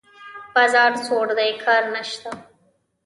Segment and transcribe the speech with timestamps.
[0.55, 2.29] بازار سوړ دی؛ کار نشته.